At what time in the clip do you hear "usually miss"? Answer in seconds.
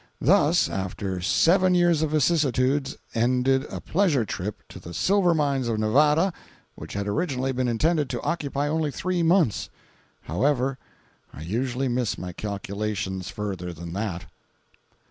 11.43-12.17